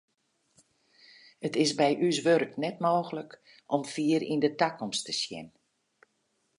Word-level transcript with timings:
It 1.47 1.53
is 1.63 1.71
by 1.79 1.89
ús 2.07 2.17
wurk 2.25 2.53
net 2.63 2.77
mooglik 2.85 3.31
om 3.75 3.83
fier 3.93 4.21
yn 4.33 4.41
de 4.43 4.51
takomst 4.61 5.03
te 5.07 5.13
sjen. 5.21 5.47